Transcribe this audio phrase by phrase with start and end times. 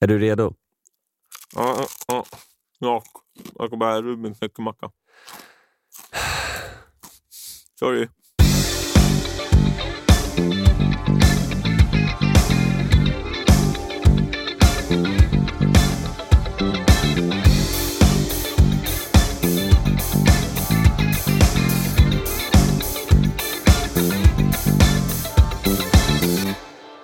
[0.00, 0.54] Är du redo?
[1.54, 2.24] Ja, ja.
[2.78, 3.02] ja.
[3.58, 4.90] Jag ska bara Rubins nyckelmacka.
[7.78, 8.08] Sorry.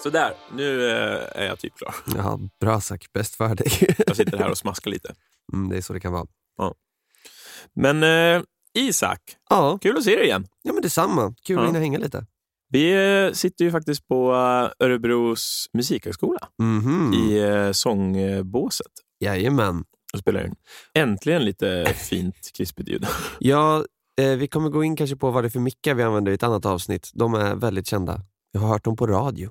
[0.02, 1.94] Sådär, nu eh, är jag typ klar.
[2.16, 3.12] Ja, bra Zack.
[3.12, 3.94] Bäst för dig.
[4.06, 5.14] Jag sitter här och smaskar lite.
[5.52, 6.26] Mm, det är så det kan vara.
[7.74, 8.43] Men eh,
[8.74, 9.20] Isak,
[9.50, 10.46] Ja, kul att se dig igen.
[10.62, 11.34] ja men detsamma.
[11.46, 11.66] Kul att Ja.
[11.66, 12.26] hinna hänga lite.
[12.68, 12.93] Vi
[13.26, 17.12] eh, sitter ju faktiskt på eh, Örebros musikhögskola Mhm.
[17.14, 18.86] i sångbåset
[19.21, 19.84] Jajamän.
[20.12, 20.54] och spelar in.
[20.94, 23.07] Äntligen lite fint krispigt ljud.
[23.38, 23.84] Ja,
[24.21, 26.34] eh, vi kommer gå in kanske på vad det är för mickar vi använder i
[26.34, 27.10] ett annat avsnitt.
[27.14, 28.21] De är väldigt kända.
[28.52, 29.50] Jag har hört dem på radio.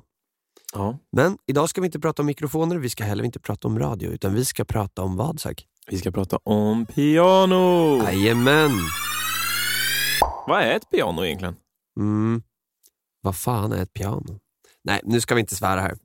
[0.74, 0.98] Ja.
[1.12, 4.12] Men idag ska vi inte prata om mikrofoner, vi ska heller inte prata om radio,
[4.12, 5.66] utan vi ska prata om vad, Zack?
[5.88, 7.98] Vi ska prata om piano.
[8.04, 8.72] Jajamän!
[10.48, 11.56] Vad är ett piano egentligen?
[12.00, 12.44] Mm.
[13.22, 14.40] Vad fan är ett piano?
[14.84, 15.98] Nej, nu ska vi inte svära här.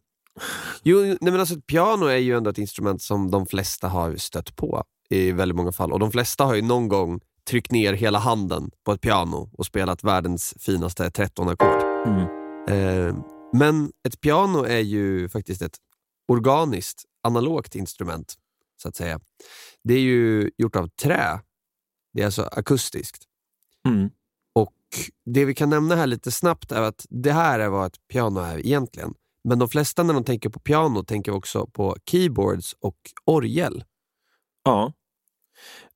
[0.83, 4.17] Jo, nej men alltså ett piano är ju ändå ett instrument som de flesta har
[4.17, 5.93] stött på i väldigt många fall.
[5.93, 9.67] Och de flesta har ju någon gång tryckt ner hela handen på ett piano och
[9.67, 12.07] spelat världens finaste 13-ackord.
[12.07, 12.29] Mm.
[12.69, 13.15] Eh,
[13.59, 15.77] men ett piano är ju faktiskt ett
[16.29, 18.35] organiskt, analogt instrument,
[18.83, 19.21] så att säga.
[19.85, 21.41] Det är ju gjort av trä.
[22.13, 23.25] Det är alltså akustiskt.
[23.89, 24.11] Mm.
[24.55, 24.75] Och
[25.25, 28.41] Det vi kan nämna här lite snabbt är att det här är vad ett piano
[28.41, 29.15] är egentligen.
[29.45, 33.85] Men de flesta när de tänker på piano tänker också på keyboards och orgel.
[34.65, 34.93] Ja.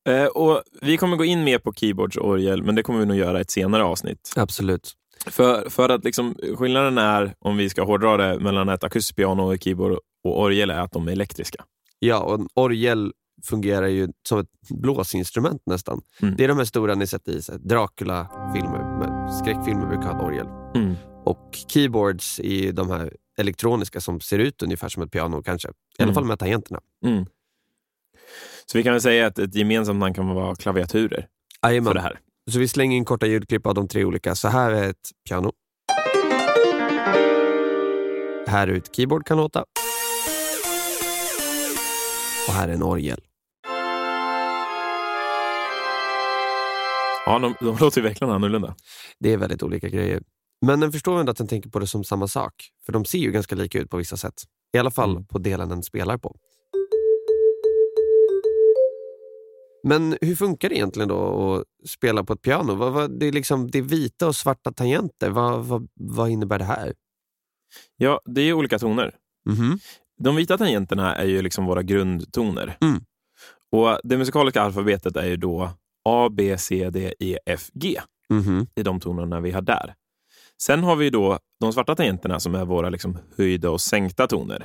[0.08, 3.06] Eh, och Vi kommer gå in mer på keyboards och orgel, men det kommer vi
[3.06, 4.32] nog göra i ett senare avsnitt.
[4.36, 4.96] Absolut.
[5.26, 9.42] För, för att liksom, skillnaden är, om vi ska hårdra det, mellan ett akustiskt piano
[9.42, 9.92] och keyboard
[10.24, 11.64] och orgel är att de är elektriska.
[11.98, 13.12] Ja, och en orgel
[13.44, 16.00] fungerar ju som ett blåsinstrument nästan.
[16.22, 16.34] Mm.
[16.36, 20.46] Det är de här stora ni sett i Dracula-filmer, skräckfilmer brukar ha ett orgel.
[20.74, 20.94] Mm.
[21.24, 25.68] Och keyboards är de här elektroniska som ser ut ungefär som ett piano kanske.
[25.68, 26.14] I alla Mm.
[26.14, 26.80] fall med tangenterna.
[27.04, 27.24] Mm.
[28.66, 31.26] Så vi kan väl säga att ett gemensamt namn kan vara klaviaturer
[31.62, 31.94] för Jajamän.
[31.94, 32.20] det här.
[32.50, 34.34] Så vi slänger in korta ljudklipp av de tre olika.
[34.34, 35.52] Så här är ett piano.
[38.46, 39.64] Här är ett keyboard kan låta.
[42.48, 43.20] Och här är en orgel.
[47.26, 48.74] Ja, de, de låter ju verkligen annorlunda.
[49.18, 50.22] Det är väldigt olika grejer.
[50.66, 52.52] Men den förstår ändå att den tänker på det som samma sak.
[52.86, 54.34] För de ser ju ganska lika ut på vissa sätt.
[54.74, 55.26] I alla fall Mm.
[55.26, 56.36] på delen den spelar på.
[59.82, 62.74] Men hur funkar det egentligen då att spela på ett piano?
[62.74, 65.30] Vad, vad, det, är liksom, det är vita och svarta tangenter.
[65.30, 66.94] Vad, vad, vad innebär det här?
[67.96, 69.14] Ja, det är olika toner.
[69.46, 69.78] Mhm.
[70.18, 72.76] De vita tangenterna är ju liksom våra grundtoner.
[72.80, 73.04] Mm.
[73.72, 75.70] Och Det musikaliska alfabetet är ju då
[76.04, 78.00] A, B, C, D, E, F, G.
[78.30, 78.66] Mhm.
[78.74, 79.94] i de tonerna vi har där.
[80.62, 84.64] Sen har vi då de svarta tangenterna som är våra liksom höjda och sänkta toner.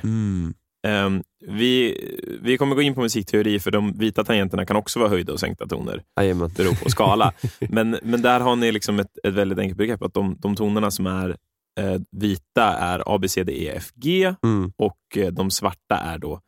[0.86, 1.06] Mm.
[1.06, 1.98] Ehm, vi,
[2.42, 5.40] vi kommer gå in på musikteori för de vita tangenterna kan också vara höjda och
[5.40, 6.02] sänkta toner.
[6.20, 6.48] Jajamän.
[6.48, 7.32] Det beror på skala.
[7.60, 10.02] men, men där har ni liksom ett, ett väldigt enkelt begrepp.
[10.02, 11.36] Att de, de tonerna som är
[11.80, 14.72] eh, vita är A, B, C, D, E, F, G Mm.
[14.76, 16.40] och eh, de svarta är då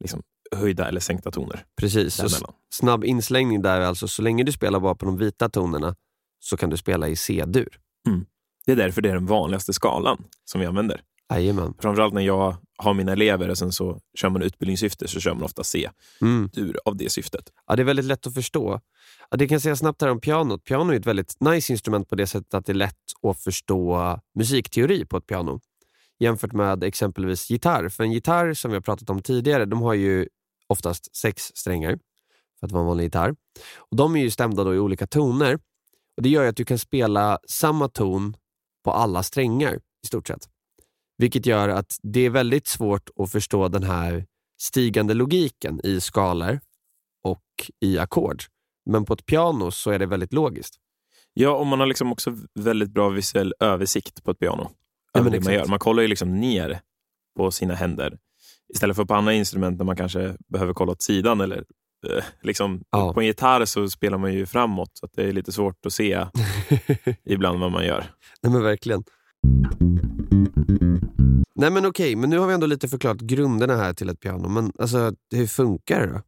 [0.00, 0.22] liksom
[0.56, 1.64] höjda eller sänkta toner.
[1.76, 2.20] Precis.
[2.72, 5.96] Snabb inslängning där är alltså, så länge du spelar bara på de vita tonerna
[6.40, 7.78] så kan du spela i C-dur.
[8.66, 11.00] Det är därför det är den vanligaste skalan som vi använder.
[11.30, 11.74] Jajamän.
[11.78, 15.42] Framförallt när jag har mina elever och sen så kör man utbildningssyfte så kör man
[15.42, 15.62] ofta
[16.22, 16.50] Mm.
[16.54, 17.52] C-dur av det syftet.
[17.66, 18.80] Ja, det är väldigt lätt att förstå.
[19.30, 20.64] Ja, det kan jag säga snabbt här om pianot.
[20.64, 24.18] Piano är ett väldigt nice instrument på det sättet att det är lätt att förstå
[24.34, 25.60] musikteori på ett piano.
[26.18, 27.88] Jämfört med exempelvis gitarr.
[27.88, 30.28] För en gitarr som vi har pratat om tidigare, de har ju
[30.66, 31.98] oftast sex strängar
[32.60, 33.34] för att vara en vanlig gitarr.
[33.76, 35.54] Och De är ju stämda då i olika toner.
[36.16, 38.36] Och Det gör att du kan spela samma ton
[38.84, 39.74] på alla strängar
[40.04, 40.48] i stort sett.
[41.20, 44.26] Vilket gör att det är väldigt svårt att förstå den här
[44.60, 46.60] stigande logiken i skalor
[47.24, 47.44] och
[47.80, 48.42] i ackord.
[48.90, 50.74] Men på ett piano så är det väldigt logiskt.
[51.32, 54.70] Ja, och man har liksom också väldigt bra visuell översikt på ett piano.
[55.12, 55.66] Ja, man, gör.
[55.66, 56.80] man kollar ju liksom ner
[57.36, 58.18] på sina händer.
[58.74, 61.40] Istället för på andra instrument där man kanske behöver kolla åt sidan.
[61.40, 61.64] Eller,
[62.06, 63.12] eh, liksom, Ja.
[63.12, 66.26] På en gitarr så spelar man ju framåt, så det är lite svårt att se
[67.24, 68.04] ibland vad man gör.
[68.42, 69.04] Nej men verkligen.
[71.54, 74.48] Nej men okej, men nu har vi ändå lite förklarat grunderna här till ett piano.
[74.48, 76.22] Men alltså, hur funkar det då?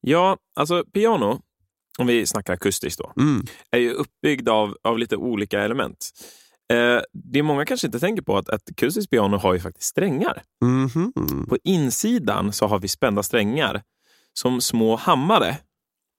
[0.00, 1.40] Ja, alltså piano,
[1.98, 3.44] om vi snackar akustiskt då, Mm.
[3.70, 6.10] är ju uppbyggd av, av lite olika element.
[6.72, 10.42] Eh, det många kanske inte tänker på att ett akustiskt piano har ju faktiskt strängar.
[10.64, 11.12] Mhm.
[11.48, 13.82] På insidan så har vi spända strängar
[14.32, 15.56] som små hammare.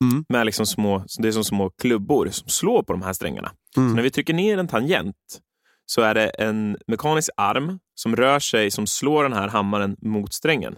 [0.04, 0.25] Mm.
[0.30, 3.51] Med liksom små, det är som små klubbor som slår på de här strängarna.
[3.75, 3.95] Så Mm.
[3.95, 5.15] när vi trycker ner en tangent
[5.89, 10.34] så är det en mekanisk arm som rör sig, som slår den här hammaren mot
[10.34, 10.75] strängen.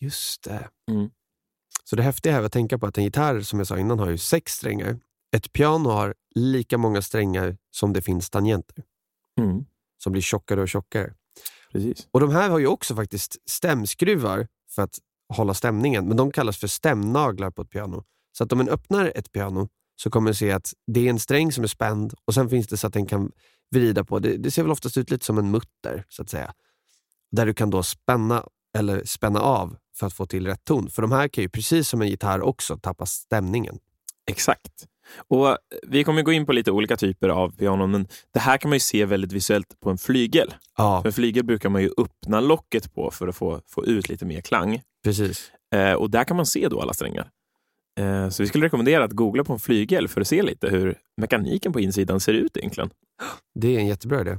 [0.00, 0.68] Just det.
[0.90, 1.10] Mm.
[1.84, 4.10] Så det häftiga är att tänka på att en gitarr, som jag sa innan, har
[4.10, 4.98] ju sex strängar.
[5.36, 8.84] Ett piano har lika många strängar som det finns tangenter,
[9.40, 9.64] Mm.
[10.02, 11.14] som blir tjockare och tjockare.
[11.72, 12.08] Precis.
[12.10, 14.98] Och de här har ju också faktiskt stämskruvar för att
[15.34, 18.04] hålla stämningen, men de kallas för stämnaglar på ett piano.
[18.32, 21.18] Så att om man öppnar ett piano så kommer man se att det är en
[21.18, 23.32] sträng som är spänd och sen finns det så att den kan
[23.74, 24.18] vrida på.
[24.18, 26.52] Det, det ser väl oftast ut lite som en mutter, så att säga.
[27.32, 28.46] Där du kan då spänna
[28.78, 30.90] eller spänna av för att få till rätt ton.
[30.90, 33.78] För de här kan ju precis som en gitarr också tappa stämningen.
[34.30, 34.86] Exakt.
[35.28, 38.58] Och eh, Vi kommer gå in på lite olika typer av pianon, men det här
[38.58, 40.54] kan man ju se väldigt visuellt på en flygel.
[40.78, 44.08] Ja, För en flygel brukar man ju öppna locket på för att få, få ut
[44.08, 44.82] lite mer klang.
[45.04, 45.50] precis.
[45.74, 47.30] Eh, och där kan man se då alla strängar.
[48.00, 50.98] Eh, så vi skulle rekommendera att googla på en flygel för att se lite hur
[51.16, 52.90] mekaniken på insidan ser ut egentligen.
[53.54, 54.38] Det är en jättebra idé.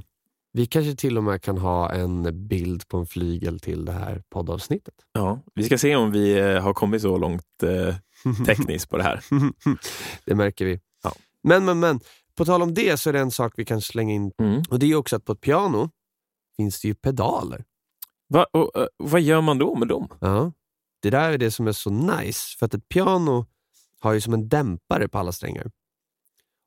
[0.52, 4.22] Vi kanske till och med kan ha en bild på en flygel till det här
[4.30, 4.94] poddavsnittet.
[5.12, 7.94] Ja, vi ska se om vi eh, har kommit så långt eh,
[8.46, 9.24] tekniskt på det här.
[10.24, 10.80] det märker vi.
[11.02, 11.12] Ja.
[11.42, 12.00] Men, men, men.
[12.36, 14.32] På tal om det så är det en sak vi kan slänga in.
[14.38, 14.62] Mm.
[14.70, 15.90] Och Det är också att på ett piano
[16.56, 17.64] finns det ju pedaler.
[18.28, 20.08] Va, och, eh, vad gör man då med dem?
[20.20, 20.52] Ja.
[21.04, 22.58] Det där är det som är så nice.
[22.58, 23.46] För att ett piano
[24.00, 25.70] har ju som en dämpare på alla strängar.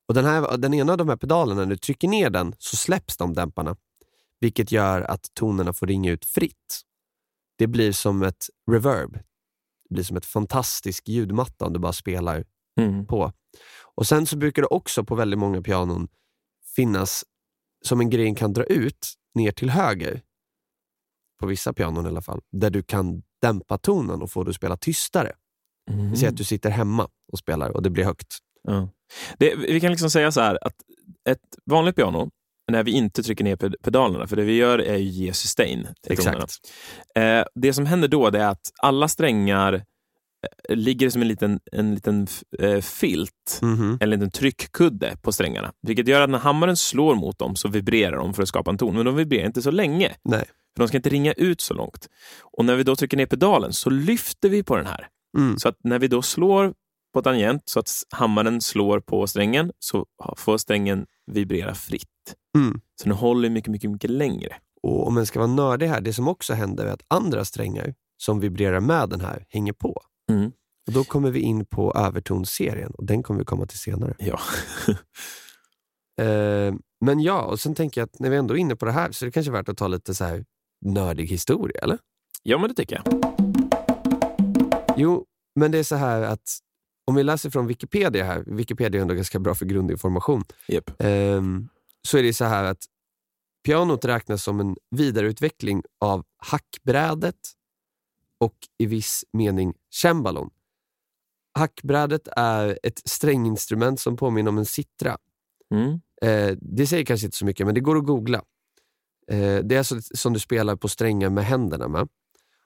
[0.08, 2.76] Och den, här, den ena av de här pedalerna, när du trycker ner den så
[2.78, 3.76] släpps de dämparna.
[4.40, 6.82] Vilket gör att tonerna får ringa ut fritt.
[7.58, 9.14] Det blir som ett reverb.
[9.90, 12.44] Det blir som ett fantastisk ljudmatta om du bara spelar
[12.80, 13.06] Mm.
[13.06, 13.32] på.
[13.96, 16.08] Och Sen så brukar det också på väldigt många pianon
[16.76, 17.24] finnas
[17.86, 20.22] som en grej kan dra ut ner till höger.
[21.40, 22.42] På vissa pianon i alla fall.
[22.52, 25.32] Där du kan dämpa tonen och få det att spela tystare.
[25.92, 26.16] Mm.
[26.16, 28.38] Säg att du sitter hemma och spelar och det blir högt.
[28.64, 28.90] Ja.
[29.38, 30.76] Det, vi kan liksom säga så här att
[31.30, 32.30] ett vanligt piano,
[32.72, 35.88] när vi inte trycker ner ped- pedalerna, för det vi gör är ju ge sustain
[36.08, 36.38] till tonerna.
[36.44, 36.60] Exakt.
[37.16, 41.96] Eh, det som händer då är att alla strängar eh, ligger som en liten, en
[41.96, 42.28] liten
[42.60, 43.98] eh, filt, Mhm.
[44.02, 45.74] en liten tryckkudde på strängarna.
[45.82, 48.78] Vilket gör att när hammaren slår mot dem så vibrerar de för att skapa en
[48.78, 48.96] ton.
[48.96, 50.46] Men de vibrerar inte så länge, Nej.
[50.78, 52.10] För de ska inte ringa ut så långt.
[52.42, 55.08] Och när vi då trycker ner pedalen så lyfter vi på den här.
[55.38, 55.58] Mm.
[55.58, 56.74] Så att när vi då slår
[57.14, 60.06] på tangent så att hammaren slår på strängen så
[60.38, 62.36] får strängen vibrera fritt.
[62.56, 62.82] Mm.
[62.96, 64.56] Så den håller mycket, mycket, mycket längre.
[64.84, 67.94] Och om man ska vara nördig här, det som också händer är att andra strängar
[68.18, 70.02] som vibrerar med den här hänger på.
[70.32, 70.52] Mm.
[70.88, 74.16] Och Då kommer vi in på övertonsserien och den kommer vi komma till senare.
[74.20, 74.40] Ja.
[76.22, 76.74] Eh,
[77.06, 79.12] men ja, och sen tänker jag att när vi ändå är inne på det här
[79.12, 80.46] så är det kanske värt att ta lite så här
[80.86, 82.00] nördig historia, eller?
[82.44, 83.24] ja, men det tycker jag.
[84.98, 85.26] Jo,
[85.56, 86.60] men det är så här att
[87.06, 90.92] om vi läser från Wikipedia här, Wikipedia är ändå ganska bra för grundinformation, Yep.
[91.00, 91.70] ehm,
[92.08, 92.86] så är det så här att
[93.66, 97.36] pianot räknas som en vidareutveckling av hackbrädet
[98.40, 100.50] och i viss mening cembalon.
[101.58, 105.18] Hackbrädet är ett stränginstrument som påminner om en citra.
[105.74, 106.02] Mm.
[106.22, 108.44] Eh, det säger kanske inte så mycket, men det går att googla.
[109.32, 112.08] Eh, det är alltså som du spelar på strängar med händerna med.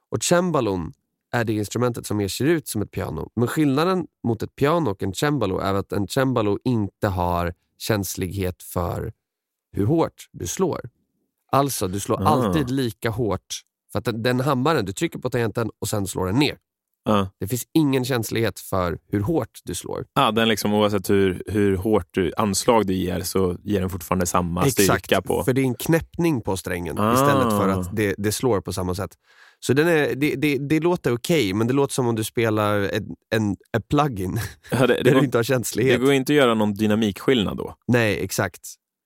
[0.09, 0.93] Och cembalon
[1.31, 3.29] är det instrumentet som mer ser ut som ett piano.
[3.35, 8.63] Men skillnaden mot ett piano och en cembalo är att en cembalo inte har känslighet
[8.63, 9.13] för
[9.71, 10.89] hur hårt du slår.
[11.51, 12.25] Alltså, du slår Ah.
[12.25, 13.61] alltid lika hårt.
[13.91, 16.57] För att den, den hammaren, du trycker på tangenten och sen slår den ner.
[17.03, 17.29] Ja.
[17.39, 20.05] Det finns ingen känslighet för hur hårt du slår.
[20.13, 24.25] Ja, den liksom, oavsett hur, hur hårt du, anslag du ger så ger den fortfarande
[24.25, 25.43] samma styrka på.
[25.43, 27.13] för det är en knäppning på strängen Ah.
[27.13, 29.11] istället för att det, det slår på samma sätt.
[29.59, 32.79] Så den är, det, det, det låter okej, men det låter som om du spelar
[32.79, 34.39] en, en, en plugin
[34.71, 36.01] Ja, det, det, där du inte har det känslighet.
[36.01, 37.75] går inte att göra någon dynamikskillnad då.
[37.87, 38.59] Nej, exakt.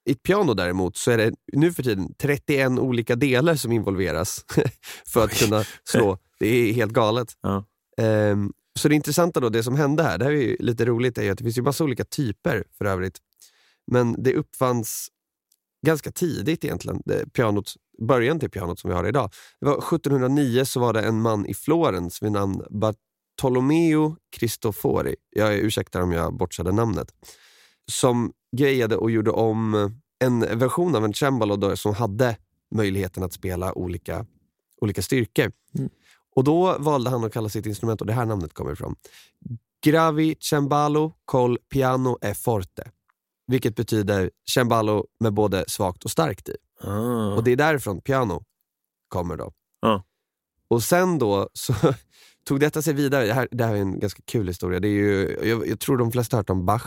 [0.09, 4.45] I ett piano däremot så är det nu för tiden 31 olika delar som involveras
[5.07, 6.17] för att kunna slå.
[6.39, 7.27] Det är helt galet.
[7.41, 7.63] Ja.
[8.01, 11.17] Um, så det intressanta då, det som hände här, det här är ju lite roligt,
[11.17, 13.17] är ju att det finns ju massa olika typer för övrigt.
[13.91, 15.07] Men det uppfanns
[15.85, 17.73] ganska tidigt egentligen, det, pianot,
[18.07, 19.29] början till pianot som vi har idag.
[19.59, 25.55] Det var 1709 så var det en man i Florens vid namn Bartolomeo Cristofori, jag
[25.55, 27.13] ursäktar om jag bortsade namnet,
[27.91, 32.37] som grejade och gjorde om en version av en cembalo då, som hade
[32.75, 34.25] möjligheten att spela olika,
[34.81, 35.51] olika styrkor.
[35.77, 35.89] Mm.
[36.36, 38.96] Och Då valde han att kalla sitt instrument, och det här namnet kommer ifrån,
[39.86, 42.92] Gravi Cembalo col piano e forte.
[43.48, 46.56] vilket betyder cembalo med både svagt och starkt i.
[46.82, 47.34] Ah.
[47.36, 48.44] Och det är därifrån piano
[49.08, 49.51] kommer då.
[49.82, 50.04] Ja.
[50.68, 51.74] Och sen då så
[52.46, 53.25] tog detta sig vidare.
[53.25, 54.80] Det här, det här är en ganska kul historia.
[54.80, 56.86] Det är ju, jag, jag tror de flesta har hört om Bach.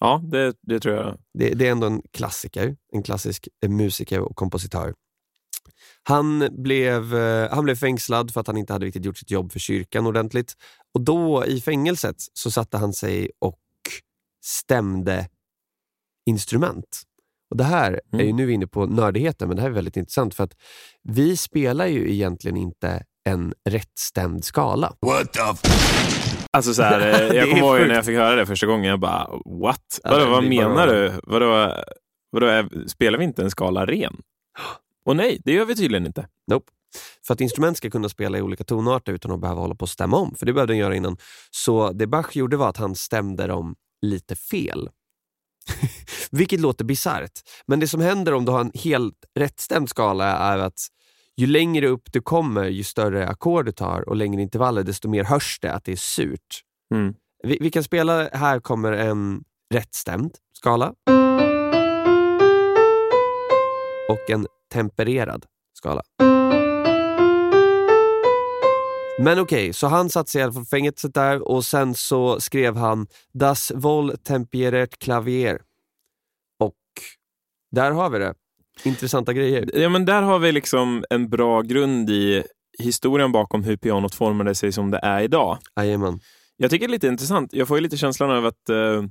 [0.00, 1.18] Ja, det, det tror jag.
[1.38, 4.94] Det, det är ändå en klassiker, en klassisk musiker och kompositör.
[6.06, 9.52] Han blev, eh, han blev fängslad för att han inte hade riktigt gjort sitt jobb
[9.52, 10.52] för kyrkan ordentligt.
[10.94, 13.58] Och då i fängelset så satte han sig och
[14.44, 15.28] stämde
[16.30, 17.02] instrument.
[17.50, 18.36] Och Det här är ju Mm.
[18.36, 20.52] nu inne på nördigheten, men det här är väldigt intressant för att
[21.02, 24.92] vi spelar ju egentligen inte en rättstämd skala.
[26.50, 28.84] Alltså så här, eh, jag kommer ihåg när jag fick höra det första gången.
[28.90, 30.00] Jag bara, what?
[30.04, 31.12] Vadå, vad bara- menar du?
[31.22, 31.74] Vadå,
[32.30, 34.16] vadå, är- spelar vi inte en skala ren?
[35.04, 36.28] Och nej, det gör vi tydligen inte.
[36.50, 36.72] Nope.
[37.26, 39.88] För att instrument ska kunna spela i olika tonarter utan att behöva hålla på och
[39.88, 41.16] stämma om, för det behövde den göra innan.
[41.50, 44.88] Så det Bach gjorde var att han stämde dem lite fel.
[46.30, 47.40] Vilket låter bisarrt.
[47.66, 50.78] Men det som händer om du har en helt rättstämd skala är att
[51.36, 55.24] ju längre upp du kommer, ju större ackord du tar och längre intervaller, desto mer
[55.24, 56.62] hörs det att det är surt.
[56.94, 57.14] Mm.
[57.42, 59.44] Vi, vi kan spela, här kommer en
[59.74, 60.94] rättstämd skala.
[64.08, 65.44] Och en tempererad
[65.78, 66.02] skala.
[69.18, 72.40] Men okej, så han satt sig i alla fall i fängelset där och sen så
[72.40, 75.60] skrev han Das Vol Temperet Klavier.
[76.60, 76.74] Och
[77.70, 78.34] där har vi det.
[78.84, 79.70] Intressanta grejer.
[79.74, 82.42] Ja, men där har vi liksom en bra grund i
[82.78, 85.58] historien bakom hur pianot formade sig som det är idag.
[85.76, 86.20] Jajamän.
[86.56, 87.52] Jag tycker det är lite intressant.
[87.52, 88.68] Jag får lite känslan av att...
[88.68, 89.02] eh,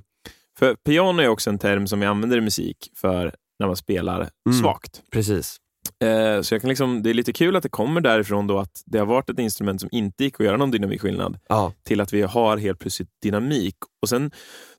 [0.58, 4.16] För piano är också en term som vi använder i musik för när man spelar
[4.48, 4.58] Mm.
[4.62, 5.02] svagt.
[5.12, 5.56] Precis.
[6.04, 8.82] Eh, Så jag kan liksom, det är lite kul att det kommer därifrån då att
[8.86, 12.12] det har varit ett instrument som inte gick att göra någon dynamikskillnad Ja, till att
[12.12, 13.74] vi har helt plötsligt dynamik.
[14.02, 14.30] Och sen,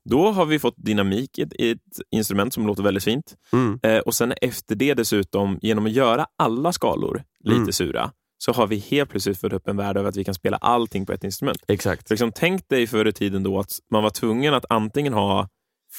[0.10, 1.80] Då har vi fått dynamik i ett,
[2.12, 3.36] instrument som låter väldigt fint.
[3.54, 3.80] mm.
[3.84, 7.72] Eh, och sen efter det dessutom, genom att göra alla skalor lite Mm.
[7.72, 10.58] sura, så har vi helt plötsligt fått upp en värld av att vi kan spela
[10.58, 11.58] allting på ett instrument.
[11.68, 12.10] exakt.
[12.10, 15.48] Liksom, tänk dig förr i tiden då att man var tvungen att antingen ha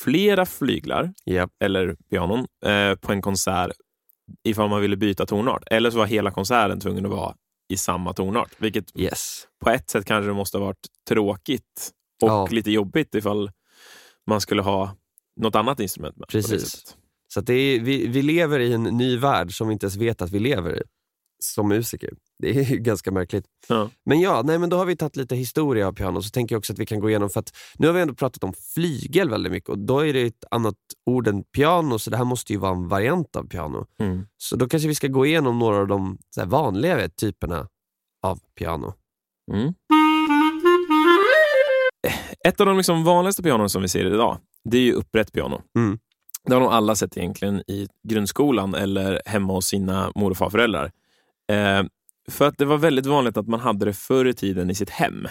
[0.05, 1.51] flera flyglar Japp.
[1.65, 3.71] eller pianon eh, på en konsert
[4.45, 5.63] ifall man ville byta tonart.
[5.71, 7.35] Eller så var hela konserten tvungen att vara
[7.69, 8.51] i samma tonart.
[8.59, 9.47] Vilket Yes.
[9.65, 12.47] på ett sätt kanske det måste ha varit tråkigt och Ja.
[12.51, 13.51] lite jobbigt ifall
[14.27, 14.97] man skulle ha
[15.41, 16.29] något annat instrument med.
[16.29, 16.97] Precis.
[17.29, 20.23] Så det är, vi, vi lever i en ny värld som vi inte ens vet
[20.23, 20.83] att vi lever i
[21.45, 22.11] som musiker.
[22.39, 23.47] Det är ju ganska märkligt.
[23.69, 23.91] Ja.
[24.05, 26.59] Men ja, nej, men då har vi tagit lite historia av piano, så tänker jag
[26.59, 29.31] också att vi kan gå igenom, för att nu har vi ändå pratat om flygel
[29.31, 30.77] väldigt mycket och då är det ett annat
[31.07, 33.87] ord än piano, så det här måste ju vara en variant av piano.
[34.01, 34.27] Mm.
[34.37, 37.69] Så då kanske vi ska gå igenom några av de vanligare typerna
[38.23, 38.95] av piano.
[39.53, 39.75] Mm.
[42.49, 45.63] Ett av de liksom vanligaste pianon som vi ser idag, det är ju upprätt piano.
[45.79, 45.99] Mm.
[46.45, 50.93] Det har nog alla sett egentligen i grundskolan eller hemma hos sina mor och farföräldrar.
[51.53, 51.83] Eh,
[52.31, 54.91] för att det var väldigt vanligt att man hade det förr i tiden i sitt
[54.91, 55.27] hem.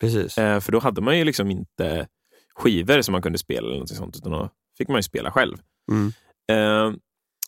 [0.00, 0.38] Precis.
[0.38, 2.06] Eh, för då hade man ju liksom inte
[2.54, 5.56] skivor som man kunde spela eller något sånt, utan då fick man ju spela själv.
[5.92, 6.12] Mm.
[6.52, 6.96] Eh,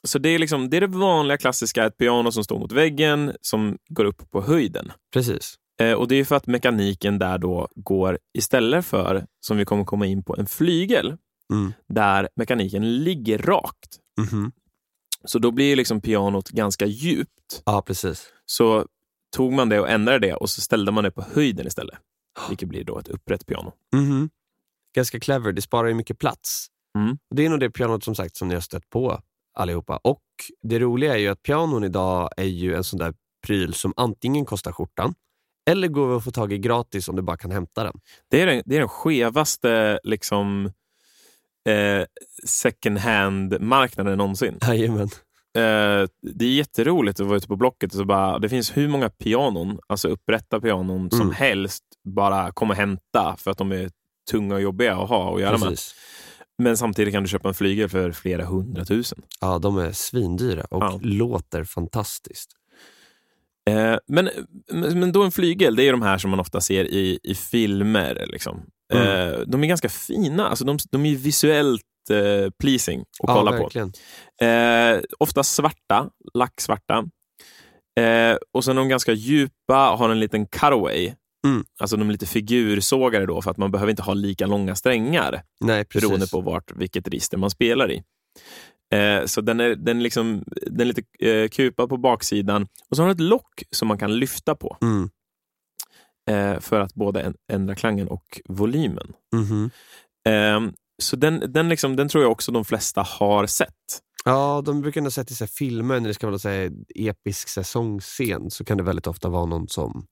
[0.05, 3.33] så det är, liksom, det är det vanliga klassiska, ett piano som står mot väggen,
[3.41, 4.93] som går upp på höjden.
[5.13, 5.55] Precis.
[5.81, 9.85] Eh, och Det är för att mekaniken där då går istället för, som vi kommer
[9.85, 11.17] komma in på, en flygel,
[11.53, 11.73] Mm.
[11.89, 13.99] där mekaniken ligger rakt.
[14.21, 14.53] Mhm.
[15.25, 17.63] Så då blir liksom pianot ganska djupt.
[17.65, 18.27] Ja, precis.
[18.53, 18.87] Så
[19.37, 21.99] tog man det och ändrade det och så ställde man det på höjden istället.
[22.49, 23.73] Vilket blir då ett upprätt piano.
[23.93, 24.31] Mhm.
[24.95, 26.67] Ganska clever, det sparar ju mycket plats.
[26.99, 27.19] Mm.
[27.35, 29.21] Det är nog det pianot som sagt som ni har stött på
[29.55, 29.97] allihopa.
[29.97, 30.23] Och
[30.63, 33.15] det roliga är ju att pianon idag är ju en sån där
[33.47, 35.15] pryl som antingen kostar skjortan
[35.71, 38.01] eller går att få tag i gratis om du bara kan hämta den.
[38.31, 40.73] Det är den, det är den skevaste liksom,
[41.69, 42.05] eh,
[42.45, 44.59] second hand-marknaden någonsin.
[44.63, 45.09] Jajamän.
[45.59, 48.89] Eh, det är jätteroligt att vara ute på Blocket och så bara, det finns hur
[48.89, 51.33] många pianon, alltså upprätta pianon som Mm.
[51.35, 53.91] helst bara komma och hämta för att de är
[54.31, 55.69] tunga och jobbiga att ha och göra med.
[55.69, 55.95] Precis.
[56.59, 59.23] Men samtidigt kan du köpa en flygel för flera hundratusen.
[59.41, 61.01] Ja, de är svindyra och Ja.
[61.03, 62.51] låter fantastiskt.
[63.71, 64.31] Eh, men,
[64.73, 68.27] men då en flygel, det är de här som man ofta ser i, i filmer.
[68.29, 68.63] Liksom.
[68.95, 69.07] Mm.
[69.33, 71.83] Eh, de är ganska fina, alltså de, de är visuellt
[72.61, 73.63] pleasing att ja, kolla på.
[73.63, 73.93] verkligen.
[74.43, 77.05] Eh, ofta svarta, lacksvarta.
[78.01, 81.15] Eh, och sen de ganska djupa har en liten cutaway.
[81.47, 81.65] Mm.
[81.81, 85.43] Alltså de är lite figursågade då för att man behöver inte ha lika långa strängar
[85.61, 86.09] Nej, precis.
[86.09, 88.03] beroende på vart, vilket register man spelar i.
[88.95, 93.03] Eh, så den är, den, liksom, den är lite eh, kupad på baksidan och så
[93.03, 95.11] har den ett lock som man kan lyfta på Mm.
[96.31, 99.13] eh, för att både ändra klangen och volymen.
[99.35, 99.71] Mhm.
[100.29, 103.69] Eh, så den, den, liksom, den tror jag också de flesta har sett.
[104.25, 107.49] Ja, de brukar ha sett i så filmer när det ska vara så här, episk
[107.49, 110.07] säsongsscen så kan det väldigt ofta vara någon som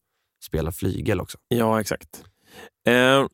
[0.44, 1.38] spelar flygel också.
[1.48, 2.24] Ja, exakt.
[2.86, 3.26] Eh,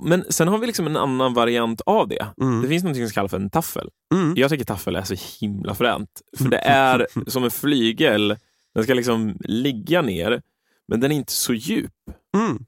[0.00, 2.26] men sen har vi liksom en annan variant av det.
[2.40, 2.62] Mm.
[2.62, 3.88] Det finns något som kallas för en taffel.
[4.14, 4.34] Mm.
[4.36, 6.22] Jag tycker taffel är så himla fränt.
[6.38, 8.36] För det är som en flygel.
[8.74, 10.42] Den ska liksom ligga ner,
[10.88, 11.92] men den är inte så djup.
[12.36, 12.64] Mm.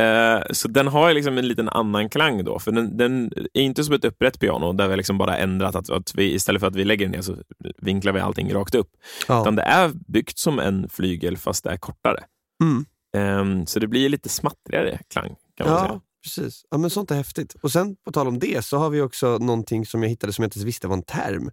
[0.00, 2.58] Eh, så den har liksom en liten annan klang då.
[2.58, 5.90] För den, den är inte som ett upprätt piano där vi liksom bara ändrat att,
[5.90, 7.36] att vi istället för att vi lägger ner så
[7.78, 8.90] vinklar vi allting rakt upp.
[9.28, 9.40] Ja.
[9.40, 12.24] Utan det är byggt som en flygel fast det är kortare.
[12.62, 12.84] Mm.
[13.16, 15.90] Eh, så det blir lite smattrigare klang kan man säga.
[15.92, 16.64] Ja, precis.
[16.70, 17.54] Ja, men sånt är häftigt.
[17.62, 20.42] Och sen på tal om det så har vi också någonting som jag hittade som
[20.42, 21.50] jag inte visste var en term.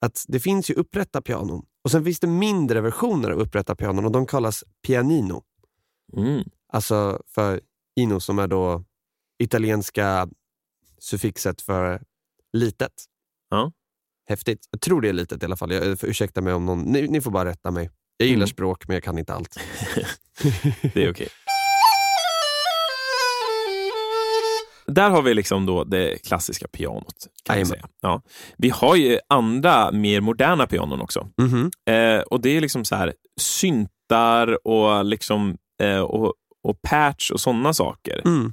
[0.00, 4.04] Att det finns ju upprätta pianon och sen finns det mindre versioner av upprätta pianon
[4.04, 5.42] och de kallas pianino.
[6.16, 6.44] Mm.
[6.76, 7.60] Alltså för
[8.00, 8.84] ino som är då
[9.42, 10.28] italienska
[10.98, 12.02] suffixet för
[12.52, 12.92] litet.
[13.50, 13.72] Ja.
[14.28, 14.66] Häftigt.
[14.70, 15.72] Jag tror det är litet i alla fall.
[15.72, 17.90] Jag, för, ursäkta mig om någon, ni, ni får bara rätta mig.
[18.16, 18.46] Jag gillar Mm.
[18.48, 19.56] språk men jag kan inte allt.
[20.94, 21.28] Det är okej.
[24.86, 27.26] Där har vi liksom då det klassiska pianot.
[27.44, 27.88] Kan jag säga.
[28.00, 28.22] Ja.
[28.58, 31.28] Vi har ju andra mer moderna pianon också.
[31.40, 31.70] Mhm.
[31.90, 36.34] Eh, och Det är liksom så här syntar och, liksom, eh, och,
[36.66, 38.22] och patch och sådana saker.
[38.24, 38.52] Mm.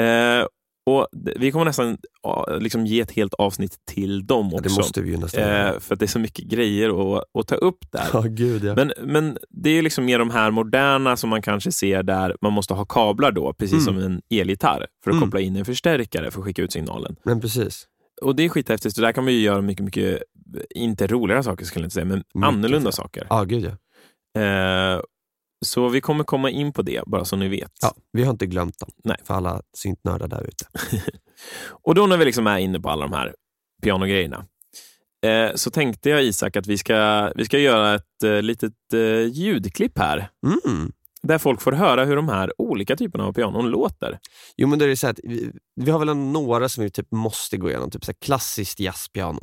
[0.00, 0.46] Eh,
[0.86, 4.68] och Vi kommer nästan ja, liksom ge ett helt avsnitt till dem Ja, också.
[4.68, 7.46] det måste vi ju nästan eh, för att det är så mycket grejer att, att
[7.46, 8.08] ta upp där.
[8.12, 8.74] Ja, gud ja.
[8.74, 12.52] Men, men det är liksom mer de här moderna som man kanske ser där man
[12.52, 13.84] måste ha kablar då, precis Mm.
[13.84, 15.20] som en elgitarr, för att Mm.
[15.28, 17.16] koppla in en förstärkare för att skicka ut signalen.
[17.24, 17.86] Men precis.
[18.22, 20.22] Och det är skithäftigt, så där kan man ju göra mycket, mycket,
[20.74, 22.92] inte roligare saker skulle jag inte säga, men Mycket, annorlunda ja.
[22.92, 23.26] saker.
[23.30, 23.70] Ja, gud ja.
[24.42, 25.00] Eh,
[25.62, 27.72] så vi kommer komma in på det, bara så ni vet.
[27.80, 27.94] ja.
[28.12, 28.90] Vi har inte glömt dem.
[29.04, 29.16] Nej.
[29.24, 30.66] För alla syntnördar där ute.
[31.82, 33.34] Och då när vi liksom är inne på alla de här
[33.82, 34.46] pianogrejerna,
[35.26, 39.26] eh, så tänkte jag Isak att vi ska, vi ska göra ett eh, litet eh,
[39.32, 40.92] ljudklipp här, Mm.
[41.22, 44.18] där folk får höra hur de här olika typerna av pianon låter.
[44.56, 47.12] Jo, men då är det så att vi, vi har väl några som vi typ
[47.12, 47.90] måste gå igenom.
[47.90, 49.40] Typ så klassiskt jazzpiano.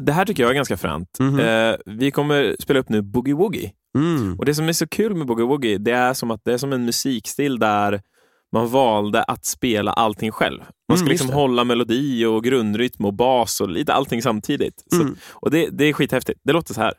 [0.00, 1.08] Det här tycker jag är ganska fränt.
[1.20, 1.40] Mhm.
[1.40, 3.70] Eh, vi kommer spela upp nu Boogie Woogie.
[3.98, 4.38] Mm.
[4.38, 6.58] Och Det som är så kul med Boogie Woogie, det är som att det är
[6.58, 8.00] som en musikstil där
[8.52, 10.60] man valde att spela allting själv.
[10.88, 14.84] Man ska Mm, liksom hålla melodi och grundrytm och bas och lite allting samtidigt.
[14.90, 15.16] Så, Mm.
[15.32, 16.40] och det, det är skithäftigt.
[16.44, 16.94] Det låter så här.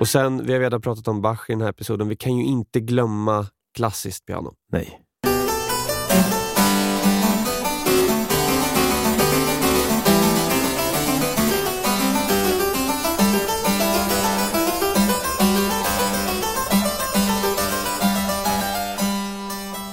[0.00, 2.08] Och sen, vi har redan pratat om Bach i den här episoden.
[2.08, 4.54] Vi kan ju inte glömma klassiskt piano.
[4.72, 5.00] Nej.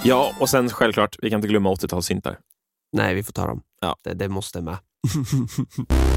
[0.04, 2.36] Ja, och sen självklart, vi kan inte glömma 80-talssyntar.
[2.92, 3.62] Nej, vi får ta dem.
[3.82, 3.96] Ja.
[4.04, 4.78] Det, det måste med.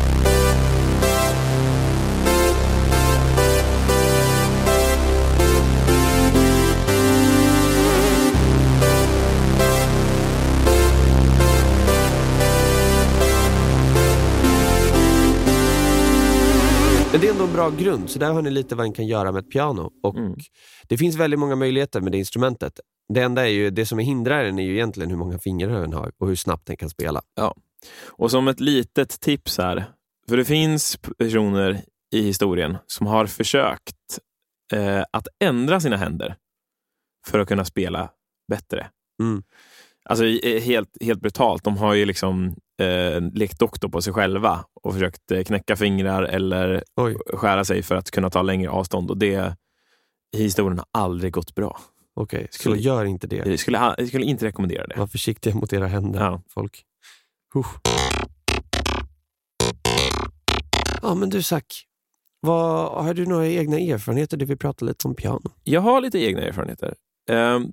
[17.12, 19.06] Men det är ändå en bra grund, så där har ni lite vad ni kan
[19.06, 19.90] göra med ett piano.
[20.02, 20.36] Och Mm.
[20.88, 22.80] Det finns väldigt många möjligheter med det instrumentet.
[23.14, 25.92] Det enda är ju, det som hindrar den är ju egentligen hur många fingrar den
[25.92, 27.22] har och hur snabbt den kan spela.
[28.06, 29.84] Och som ett litet tips här,
[30.28, 31.82] för det finns personer
[32.14, 34.18] i historien som har försökt
[34.72, 36.36] eh, att ändra sina händer
[37.26, 38.10] för att kunna spela
[38.50, 38.86] bättre.
[39.22, 39.42] Mm.
[40.04, 41.64] Alltså helt, helt brutalt.
[41.64, 46.22] De har ju liksom eh, lekt doktor på sig själva och försökt eh, knäcka fingrar
[46.22, 49.10] eller Oj, skära sig för att kunna ta längre avstånd.
[49.10, 49.54] Och det
[50.36, 51.80] historien har aldrig gått bra.
[52.14, 52.48] okej.
[52.50, 53.36] Så Skulle- gör inte det.
[53.36, 54.94] Jag skulle, jag skulle inte rekommendera det.
[54.98, 56.42] Var försiktiga mot era händer, Ja.
[56.48, 56.82] folk.
[57.54, 57.66] Huh.
[61.02, 61.86] Ja, men du Zack.
[62.40, 64.36] Vad, har du några egna erfarenheter?
[64.36, 65.50] Det vi pratade lite om piano.
[65.64, 66.94] Jag har lite egna erfarenheter.
[67.30, 67.72] Ehm,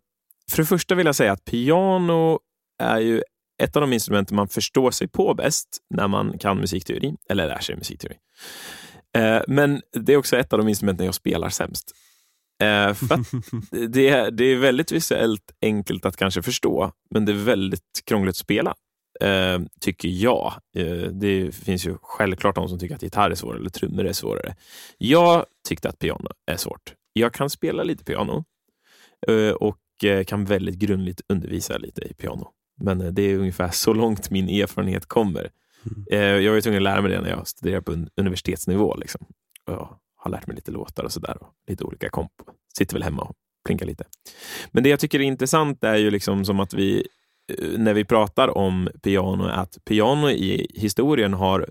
[0.51, 2.39] för det första vill jag säga att piano
[2.83, 3.21] är ju
[3.63, 7.59] ett av de instrument man förstår sig på bäst när man kan musikteori, eller lär
[7.59, 8.15] sig musikteori.
[9.17, 11.91] Eh, men det är också ett av de instrumenten jag spelar sämst.
[12.63, 12.95] Eh,
[13.87, 18.33] det, är, det är väldigt visuellt enkelt att kanske förstå, men det är väldigt krångligt
[18.33, 18.75] att spela.
[19.21, 20.53] Eh, tycker jag.
[20.75, 24.13] Eh, det finns ju självklart de som tycker att gitarr är svårare eller trummor är
[24.13, 24.55] svårare.
[24.97, 26.93] Jag tyckte att piano är svårt.
[27.13, 28.43] Jag kan spela lite piano,
[29.27, 29.77] eh, och
[30.27, 32.51] kan väldigt grundligt undervisa lite i piano.
[32.77, 35.49] Men eh, det är ungefär så långt min erfarenhet kommer.
[35.85, 36.05] Mm.
[36.11, 38.95] Eh, Jag var tvungen att lära mig det när jag studerade på un- universitetsnivå.
[38.95, 39.25] Liksom.
[39.65, 41.37] Jag har lärt mig lite låtar och sådär.
[41.67, 42.31] Lite olika komp.
[42.77, 43.35] Sitter väl hemma och
[43.65, 44.03] plinkar lite.
[44.71, 47.07] Men det jag tycker är intressant är ju liksom som att vi,
[47.57, 51.69] eh, när vi pratar om piano, att piano i historien har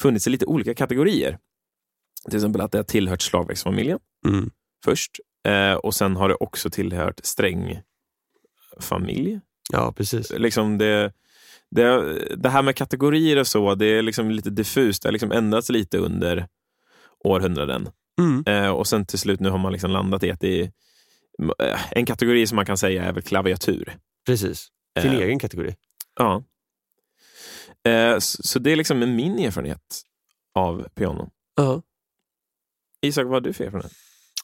[0.00, 1.38] funnits i lite olika kategorier.
[2.28, 4.50] Till exempel att det har tillhört slagverksfamiljen Mm.
[4.84, 5.10] först.
[5.82, 9.40] Och sen har det också tillhört strängfamilj.
[9.72, 10.30] Ja, precis.
[10.30, 11.12] Liksom det,
[11.70, 15.02] det, det här med kategorier och så, det är liksom lite diffust.
[15.02, 16.46] Det har liksom ändrats lite under
[17.24, 17.88] århundraden.
[18.18, 18.44] Mm.
[18.46, 20.70] Eh, och sen till slut nu har man liksom landat i att det är
[21.62, 23.96] eh, en kategori som man kan säga är väl klaviatur.
[24.26, 24.68] Precis.
[25.00, 25.18] Sin Eh.
[25.18, 25.74] egen kategori.
[26.18, 26.44] Ja.
[27.90, 30.02] Eh, så, så det är liksom min erfarenhet
[30.54, 31.30] av piano.
[31.56, 31.82] Ja.
[33.02, 33.92] Isak, vad har du för erfarenhet?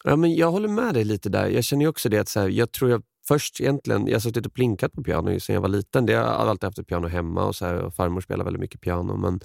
[0.04, 1.46] Ja, men jag håller med dig lite där.
[1.48, 4.46] Jag känner också det att så här, jag tror jag först egentligen, jag har suttit
[4.46, 6.06] och plinkat på piano sedan jag var liten.
[6.06, 8.60] Det, jag har alltid haft ett piano hemma och, så här, och farmor spelar väldigt
[8.60, 9.16] mycket piano.
[9.16, 9.40] Men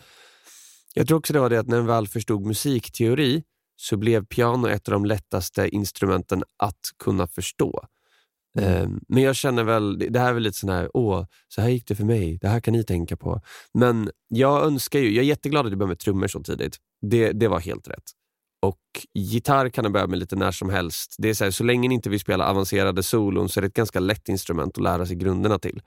[0.94, 3.44] jag tror också det var det att när jag väl förstod musikteori
[3.76, 7.86] så blev piano ett av de lättaste instrumenten att kunna förstå.
[8.60, 11.62] Eh, Men jag känner väl, det det här är väl lite sån här, åh, så
[11.62, 13.42] här gick det för mig, det här kan ni tänka på.
[13.74, 16.78] Men jag önskar ju, jag är jätteglad att du började med trummor så tidigt.
[17.02, 18.12] Det, det var helt rätt.
[18.66, 18.80] Och
[19.14, 21.16] gitarr kan du börja med lite när som helst.
[21.18, 23.68] Det är så, här, så länge ni inte vill spela avancerade solon så är det
[23.68, 25.82] ett ganska lätt instrument att lära sig grunderna till.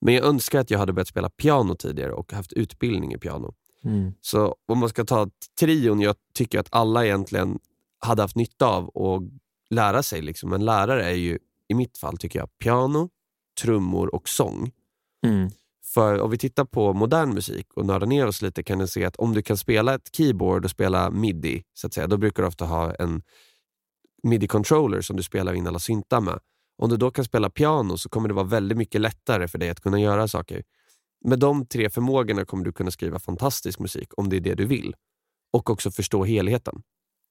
[0.00, 3.54] Men jag önskar att jag hade börjat spela piano tidigare och haft utbildning i piano.
[3.84, 4.14] Mm.
[4.20, 7.58] Så om man ska ta trion, jag tycker att alla egentligen
[7.98, 9.22] hade haft nytta av att
[9.70, 10.22] lära sig.
[10.22, 10.52] Liksom.
[10.52, 13.08] En lärare är ju, i mitt fall, tycker jag, piano,
[13.62, 14.70] trummor och sång.
[15.26, 15.50] Mm.
[15.84, 19.04] För om vi tittar på modern musik och nördar ner oss lite kan ni se
[19.04, 22.42] att om du kan spela ett keyboard och spela midi, så att säga, då brukar
[22.42, 23.22] du ofta ha en
[24.22, 26.38] midi-controller som du spelar in alla syntar med.
[26.78, 29.70] Om du då kan spela piano så kommer det vara väldigt mycket lättare för dig
[29.70, 30.62] att kunna göra saker.
[31.24, 34.64] Med de tre förmågorna kommer du kunna skriva fantastisk musik om det är det du
[34.66, 34.94] vill.
[35.52, 36.82] Och också förstå helheten.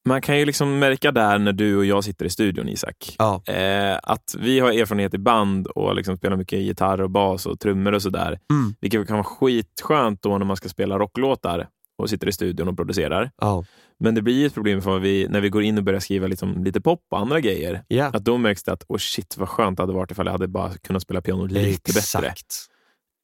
[0.06, 3.42] Man kan ju liksom märka där när du och jag sitter i studion, Isak, Ja.
[3.46, 7.60] eh, att vi har erfarenhet i band och liksom spelar mycket gitarr och bas och
[7.60, 8.40] trummor och sådär.
[8.52, 8.76] Mm.
[8.82, 12.78] Vilket kan vara skitskönt då när man ska spela rocklåtar och sitter i studion och
[12.78, 13.32] producerar.
[13.42, 13.64] Ja.
[14.00, 16.64] Men det blir ett problem för vi, när vi går in och börjar skriva liksom
[16.64, 17.84] lite pop och andra grejer.
[17.88, 18.06] Ja.
[18.06, 20.48] Att då märks det att oh shit vad skönt det hade varit ifall jag hade
[20.48, 22.00] bara kunnat spela piano lite bättre.
[22.00, 22.56] Exakt.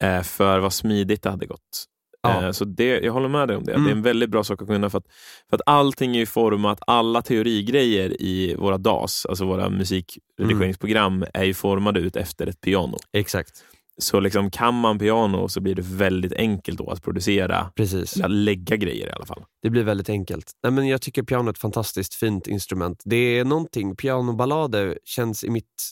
[0.02, 1.84] Eh, för vad smidigt det hade gått.
[2.28, 2.46] Ja.
[2.46, 3.72] Eh, så det, jag håller med dig om det.
[3.72, 3.84] Mm.
[3.84, 5.06] Det är en väldigt bra sak att kunna för att,
[5.50, 11.44] för att allting är ju format, alla teorigrejer i våra DAS, alltså våra musikredigeringsprogram, är
[11.44, 12.98] ju formade ut efter ett piano.
[13.12, 13.64] Exakt.
[14.00, 18.16] Så liksom, kan man piano så blir det väldigt enkelt då att producera, Precis.
[18.16, 19.44] eller lägga grejer i alla fall.
[19.62, 20.52] Det blir väldigt enkelt.
[20.62, 23.02] Nej, men jag tycker piano är ett fantastiskt fint instrument.
[23.04, 25.90] Det är någonting, pianoballader känns i mitt,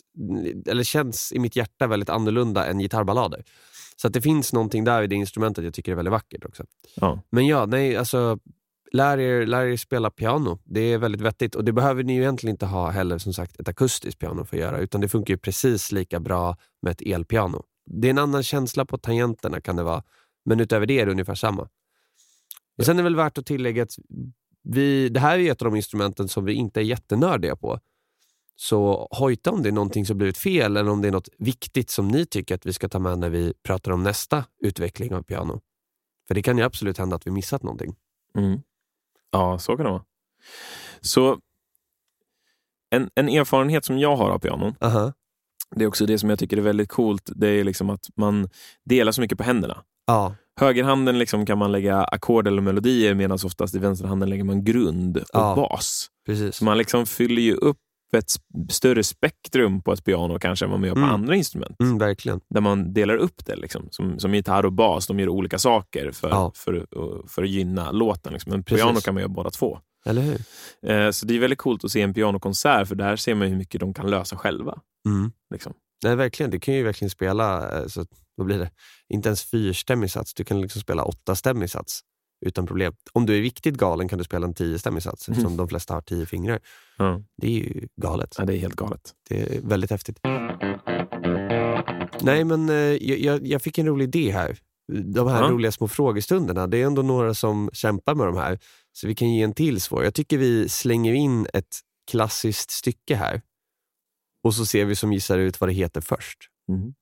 [0.67, 3.43] eller känns i mitt hjärta väldigt annorlunda än gitarrballader.
[3.97, 6.65] Så att det finns någonting där i det instrumentet jag tycker är väldigt vackert också.
[6.95, 7.23] Ja.
[7.31, 8.39] Men ja, nej, alltså
[8.93, 10.59] lär er, lär er spela piano.
[10.65, 13.61] Det är väldigt vettigt och det behöver ni ju egentligen inte ha heller som sagt
[13.61, 17.03] ett akustiskt piano för att göra utan det funkar ju precis lika bra med ett
[17.03, 17.63] elpiano.
[17.87, 20.03] Det är en annan känsla på tangenterna kan det vara,
[20.45, 21.69] men utöver det är det ungefär samma.
[22.79, 23.99] Och Sen är det väl värt att tillägga att
[24.63, 27.81] vi, det här är ett av de instrumenten som vi inte är jättenördiga på.
[28.57, 31.91] Så hojta om det är någonting som blivit fel eller om det är något viktigt
[31.91, 35.23] som ni tycker att vi ska ta med när vi pratar om nästa utveckling av
[35.23, 35.61] piano.
[36.29, 37.97] För det kan ju absolut hända att vi missat någonting.
[38.39, 38.61] Mm.
[39.31, 40.05] Ja, så kan det vara.
[41.01, 41.39] Så
[42.91, 45.13] en, en erfarenhet som jag har av piano, Aha.
[45.71, 48.49] det är också det som jag tycker är väldigt coolt, det är liksom att man
[48.85, 49.85] delar så mycket på händerna.
[50.07, 54.65] Ja, Högerhanden liksom kan man lägga ackord eller melodier medan oftast i vänsterhanden lägger man
[54.65, 55.55] grund och Ja.
[55.57, 56.11] bas.
[56.27, 56.57] precis.
[56.57, 57.77] Så man liksom fyller ju upp
[58.17, 58.31] ett
[58.71, 61.11] större spektrum på ett piano kanske än vad man gör på Mm.
[61.15, 61.77] andra instrument.
[61.81, 62.41] Mm, verkligen.
[62.55, 63.57] Där man delar upp det.
[63.57, 63.89] Liksom.
[63.91, 66.53] Som, som gitarr och bas, de gör olika saker för, Ja.
[66.55, 66.87] för,
[67.29, 68.33] för att gynna låten.
[68.33, 68.51] Liksom.
[68.51, 68.85] Men Precis.
[68.85, 69.79] piano kan man göra båda två.
[70.07, 70.41] Eller hur?
[70.91, 73.57] Eh, så det är väldigt coolt att se en pianokonsert för där ser man hur
[73.57, 74.79] mycket de kan lösa själva.
[75.09, 75.33] Mm.
[75.53, 75.73] Liksom.
[76.05, 76.51] Nej, verkligen.
[76.51, 78.05] Du kan ju verkligen spela, eh, så,
[78.37, 78.71] vad blir det?
[79.09, 82.01] Inte ens fyrstämmig sats, du kan liksom spela åttastämmig sats
[82.47, 82.95] utan problem.
[83.13, 85.57] Om du är riktigt galen kan du spela en tiostämmig sats eftersom Mm.
[85.57, 86.61] de flesta har tio fingrar.
[86.99, 87.23] Ja.
[87.37, 88.35] Det är ju galet.
[88.39, 89.15] Ja, det är helt galet.
[89.29, 90.19] Det är väldigt häftigt.
[92.21, 94.59] Nej, men eh, jag, jag, jag fick en rolig idé här.
[94.93, 95.51] De här Ja.
[95.51, 96.67] roliga små frågestunderna.
[96.67, 98.59] Det är ändå några som kämpar med de här.
[98.93, 100.05] Så vi kan ge en till svår.
[100.05, 101.77] Jag tycker vi slänger in ett
[102.11, 103.43] klassiskt stycke här.
[104.45, 106.39] Och så ser vi som gissar ut vad det heter först.
[106.69, 106.95] Mm.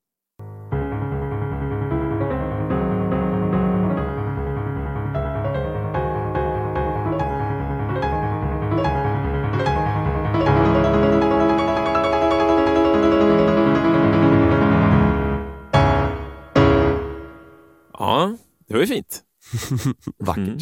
[18.70, 19.22] Ju fint.
[20.18, 20.38] Vackert.
[20.48, 20.58] Mm.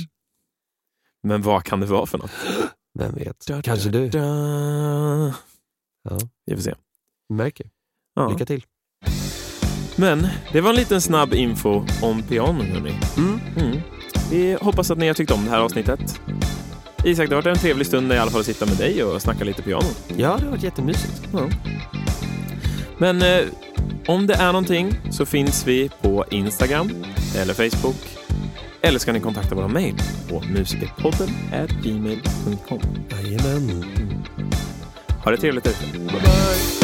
[1.23, 2.31] Men vad kan det vara för något?
[2.99, 3.51] Vem vet?
[3.63, 4.09] Kanske du.
[4.09, 4.19] Da.
[6.11, 6.75] Ja, Vi får se.
[7.29, 7.67] märker.
[8.15, 8.29] Ja.
[8.29, 8.65] Lycka till.
[9.97, 12.63] Men det var en liten snabb info om piano.
[12.63, 12.95] Hörni.
[13.17, 13.41] Mm.
[13.57, 13.81] Mm.
[14.31, 16.21] Vi hoppas att ni har tyckt om det här avsnittet.
[17.05, 19.23] Isak, det har varit en trevlig stund i alla fall att sitta med dig och
[19.23, 19.89] snacka lite piano.
[20.09, 21.29] Ja, det har varit jättemysigt.
[21.33, 21.49] Ja.
[22.99, 23.45] Men eh,
[24.07, 27.05] om det är någonting så finns vi på Instagram
[27.37, 27.97] eller Facebook.
[28.83, 29.95] Eller ska ni kontakta vår mejl
[30.29, 31.29] på musikerpodden
[31.83, 32.81] gmail.com.
[33.11, 33.85] Jajamän.
[35.25, 35.99] Ha det trevligt ute.
[35.99, 36.82] Bye bye!